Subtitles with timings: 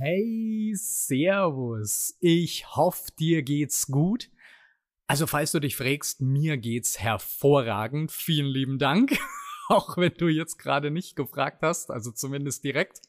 [0.00, 2.16] Hey, Servus.
[2.20, 4.30] Ich hoffe, dir geht's gut.
[5.08, 8.12] Also, falls du dich fragst, mir geht's hervorragend.
[8.12, 9.18] Vielen lieben Dank.
[9.68, 13.00] Auch wenn du jetzt gerade nicht gefragt hast, also zumindest direkt.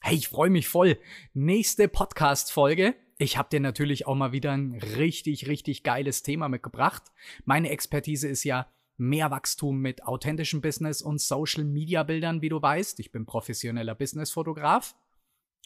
[0.00, 0.98] Hey, ich freue mich voll.
[1.34, 2.96] Nächste Podcast-Folge.
[3.16, 7.04] Ich habe dir natürlich auch mal wieder ein richtig, richtig geiles Thema mitgebracht.
[7.44, 8.66] Meine Expertise ist ja
[8.96, 12.98] mehr Wachstum mit authentischem Business und Social Media Bildern, wie du weißt.
[12.98, 14.96] Ich bin professioneller Businessfotograf.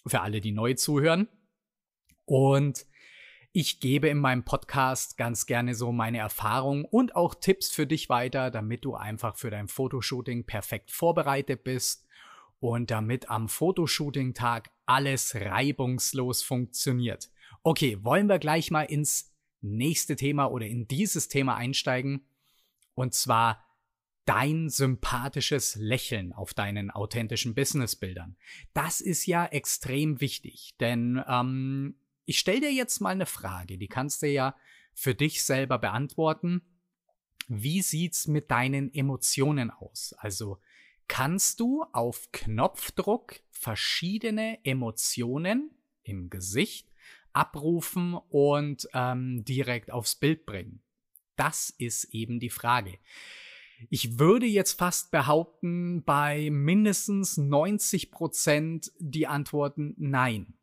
[0.07, 1.29] Für alle, die neu zuhören.
[2.25, 2.87] Und
[3.53, 8.09] ich gebe in meinem Podcast ganz gerne so meine Erfahrungen und auch Tipps für dich
[8.09, 12.07] weiter, damit du einfach für dein Fotoshooting perfekt vorbereitet bist
[12.61, 17.31] und damit am Fotoshooting-Tag alles reibungslos funktioniert.
[17.63, 22.27] Okay, wollen wir gleich mal ins nächste Thema oder in dieses Thema einsteigen?
[22.95, 23.65] Und zwar
[24.29, 28.37] dein sympathisches Lächeln auf deinen authentischen Businessbildern.
[28.75, 33.89] Das ist ja extrem wichtig, denn ähm, ich stelle dir jetzt mal eine Frage, die
[33.89, 34.55] kannst du ja
[34.93, 36.61] für dich selber beantworten.
[37.47, 40.13] Wie sieht's mit deinen Emotionen aus?
[40.19, 40.59] Also
[41.07, 45.71] kannst du auf Knopfdruck verschiedene Emotionen
[46.03, 46.93] im Gesicht
[47.33, 50.83] abrufen und ähm, direkt aufs Bild bringen?
[51.37, 52.99] Das ist eben die Frage.
[53.91, 60.55] Ich würde jetzt fast behaupten, bei mindestens 90 Prozent die Antworten nein.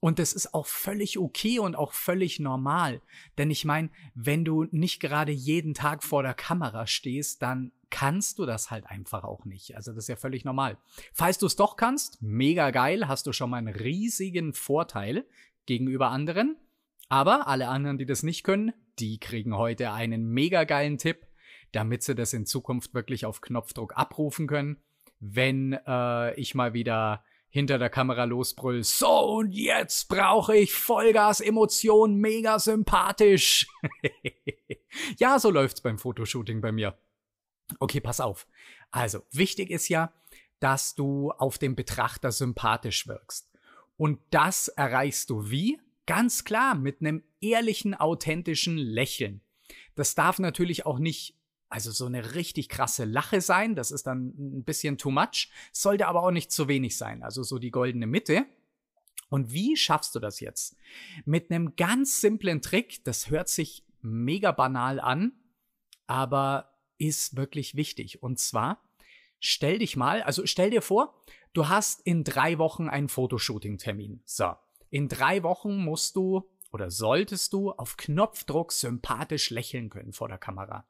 [0.00, 3.00] Und das ist auch völlig okay und auch völlig normal.
[3.38, 8.38] Denn ich meine, wenn du nicht gerade jeden Tag vor der Kamera stehst, dann kannst
[8.38, 9.76] du das halt einfach auch nicht.
[9.76, 10.76] Also das ist ja völlig normal.
[11.14, 15.24] Falls du es doch kannst, mega geil, hast du schon mal einen riesigen Vorteil
[15.64, 16.56] gegenüber anderen.
[17.08, 21.26] Aber alle anderen, die das nicht können, die kriegen heute einen mega geilen Tipp,
[21.74, 24.82] damit sie das in Zukunft wirklich auf Knopfdruck abrufen können.
[25.20, 31.40] Wenn äh, ich mal wieder hinter der Kamera losbrüll, so und jetzt brauche ich Vollgas
[31.40, 33.68] Emotion, mega sympathisch.
[35.18, 36.98] ja, so läuft's beim Fotoshooting bei mir.
[37.78, 38.46] Okay, pass auf.
[38.90, 40.12] Also, wichtig ist ja,
[40.60, 43.50] dass du auf den Betrachter sympathisch wirkst.
[43.96, 45.80] Und das erreichst du wie?
[46.06, 49.40] Ganz klar, mit einem ehrlichen, authentischen Lächeln.
[49.94, 51.36] Das darf natürlich auch nicht,
[51.74, 56.06] also so eine richtig krasse Lache sein, das ist dann ein bisschen too much, sollte
[56.06, 58.46] aber auch nicht zu wenig sein, also so die goldene Mitte.
[59.28, 60.76] Und wie schaffst du das jetzt?
[61.24, 65.32] Mit einem ganz simplen Trick, das hört sich mega banal an,
[66.06, 68.22] aber ist wirklich wichtig.
[68.22, 68.80] Und zwar,
[69.40, 71.24] stell dich mal, also stell dir vor,
[71.54, 74.22] du hast in drei Wochen einen Fotoshooting-Termin.
[74.24, 74.54] So.
[74.90, 80.38] In drei Wochen musst du oder solltest du auf Knopfdruck sympathisch lächeln können vor der
[80.38, 80.86] Kamera.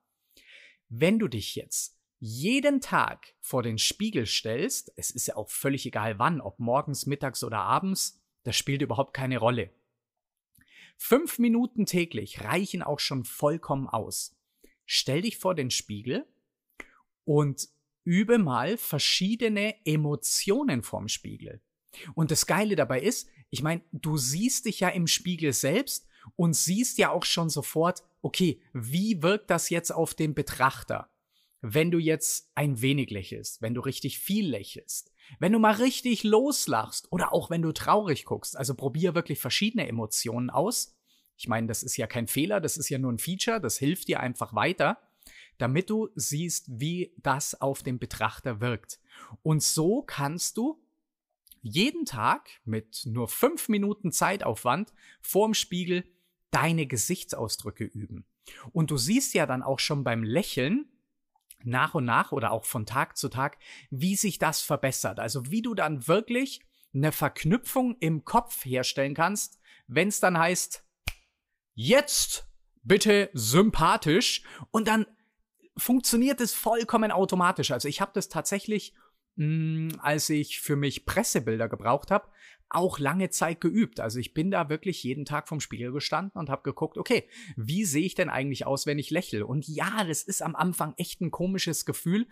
[0.97, 5.85] Wenn du dich jetzt jeden Tag vor den Spiegel stellst, es ist ja auch völlig
[5.87, 9.71] egal wann, ob morgens, mittags oder abends, das spielt überhaupt keine Rolle.
[10.97, 14.37] Fünf Minuten täglich reichen auch schon vollkommen aus.
[14.87, 16.29] Stell dich vor den Spiegel
[17.25, 17.69] und
[18.05, 21.61] übe mal verschiedene Emotionen vorm Spiegel.
[22.15, 26.07] Und das Geile dabei ist, ich meine, du siehst dich ja im Spiegel selbst
[26.37, 31.11] und siehst ja auch schon sofort, okay, wie wirkt das jetzt auf den Betrachter?
[31.61, 36.25] Wenn du jetzt ein wenig lächelst, wenn du richtig viel lächelst, wenn du mal richtig
[36.25, 40.95] loslachst oder auch wenn du traurig guckst, also probier wirklich verschiedene Emotionen aus.
[41.37, 44.09] Ich meine, das ist ja kein Fehler, das ist ja nur ein Feature, das hilft
[44.09, 44.99] dir einfach weiter,
[45.59, 49.01] damit du siehst, wie das auf den Betrachter wirkt.
[49.43, 50.83] Und so kannst du
[51.61, 56.05] jeden Tag mit nur fünf Minuten Zeitaufwand vorm Spiegel
[56.55, 58.27] deine Gesichtsausdrücke üben.
[58.73, 60.89] Und du siehst ja dann auch schon beim Lächeln,
[61.65, 63.59] nach und nach oder auch von Tag zu Tag,
[63.91, 65.19] wie sich das verbessert.
[65.19, 66.61] Also wie du dann wirklich
[66.95, 70.85] eine Verknüpfung im Kopf herstellen kannst, wenn es dann heißt,
[71.75, 72.47] jetzt
[72.83, 75.07] bitte sympathisch und dann
[75.77, 77.71] funktioniert es vollkommen automatisch.
[77.71, 78.95] Also ich habe das tatsächlich
[79.37, 79.45] mh,
[79.93, 82.29] hm, als ich für mich Pressebilder gebraucht habe,
[82.69, 84.01] auch lange Zeit geübt.
[84.01, 87.85] Also ich bin da wirklich jeden Tag vom Spiegel gestanden und habe geguckt, okay, wie
[87.85, 89.47] sehe ich denn eigentlich aus, wenn ich lächle?
[89.47, 92.27] Und ja, das ist am Anfang echt ein komisches Gefühl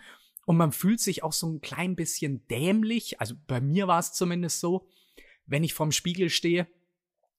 [0.45, 3.21] und man fühlt sich auch so ein klein bisschen dämlich.
[3.21, 4.89] Also bei mir war es zumindest so,
[5.47, 6.67] wenn ich vorm Spiegel stehe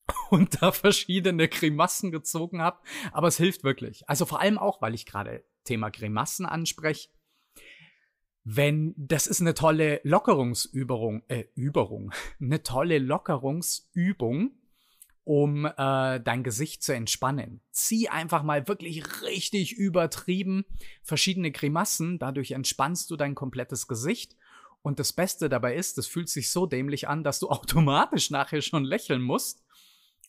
[0.30, 2.80] und da verschiedene Grimassen gezogen habe.
[3.12, 4.08] Aber es hilft wirklich.
[4.08, 7.10] Also vor allem auch, weil ich gerade Thema Grimassen anspreche
[8.44, 12.12] wenn das ist eine tolle Lockerungsübung, äh, Übung,
[12.42, 14.52] eine tolle Lockerungsübung,
[15.24, 17.62] um äh, dein Gesicht zu entspannen.
[17.72, 20.66] Zieh einfach mal wirklich richtig übertrieben
[21.02, 24.36] verschiedene Grimassen, dadurch entspannst du dein komplettes Gesicht
[24.82, 28.62] Und das Beste dabei ist, das fühlt sich so dämlich an, dass du automatisch nachher
[28.62, 29.64] schon lächeln musst.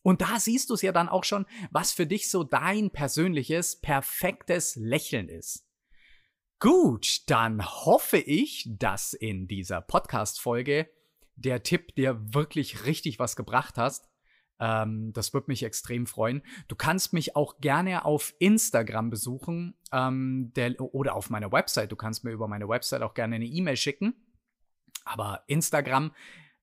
[0.02, 3.80] Und da siehst du es ja dann auch schon, was für dich so dein persönliches,
[3.80, 5.66] perfektes Lächeln ist.
[6.64, 10.88] Gut, dann hoffe ich, dass in dieser Podcast-Folge
[11.36, 14.08] der Tipp dir wirklich richtig was gebracht hast.
[14.58, 16.40] Ähm, das würde mich extrem freuen.
[16.68, 21.92] Du kannst mich auch gerne auf Instagram besuchen ähm, der, oder auf meiner Website.
[21.92, 24.14] Du kannst mir über meine Website auch gerne eine E-Mail schicken.
[25.04, 26.14] Aber Instagram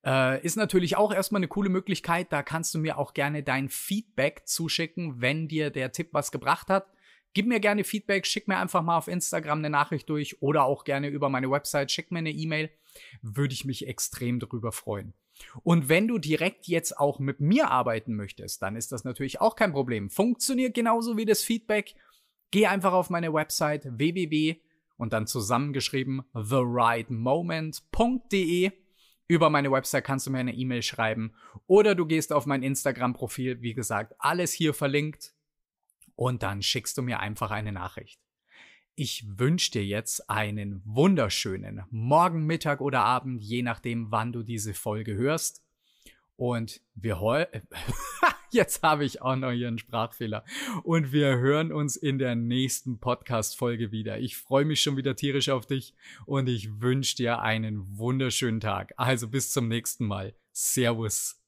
[0.03, 2.33] äh, ist natürlich auch erstmal eine coole Möglichkeit.
[2.33, 6.69] Da kannst du mir auch gerne dein Feedback zuschicken, wenn dir der Tipp was gebracht
[6.69, 6.87] hat.
[7.33, 10.83] Gib mir gerne Feedback, schick mir einfach mal auf Instagram eine Nachricht durch oder auch
[10.83, 12.69] gerne über meine Website, schick mir eine E-Mail.
[13.21, 15.13] Würde ich mich extrem darüber freuen.
[15.63, 19.55] Und wenn du direkt jetzt auch mit mir arbeiten möchtest, dann ist das natürlich auch
[19.55, 20.09] kein Problem.
[20.09, 21.95] Funktioniert genauso wie das Feedback.
[22.51, 24.57] Geh einfach auf meine Website www
[24.97, 28.71] und dann zusammengeschrieben therightmoment.de.
[29.27, 31.33] Über meine Website kannst du mir eine E-Mail schreiben
[31.65, 35.33] oder du gehst auf mein Instagram-Profil, wie gesagt, alles hier verlinkt
[36.21, 38.21] und dann schickst du mir einfach eine Nachricht.
[38.93, 44.75] Ich wünsche dir jetzt einen wunderschönen Morgen, Mittag oder Abend, je nachdem, wann du diese
[44.75, 45.63] Folge hörst.
[46.35, 47.47] Und wir heu
[48.51, 50.45] jetzt habe ich auch noch hier einen Sprachfehler.
[50.83, 54.19] Und wir hören uns in der nächsten Podcast-Folge wieder.
[54.19, 55.95] Ich freue mich schon wieder tierisch auf dich
[56.27, 58.93] und ich wünsche dir einen wunderschönen Tag.
[58.95, 60.35] Also bis zum nächsten Mal.
[60.51, 61.40] Servus.